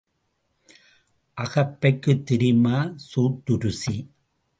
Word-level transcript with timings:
அகப்பைக்குத் 1.37 2.23
தெரியுமா 2.25 2.77
சோற்று 3.09 3.57
ருசி? 3.57 3.95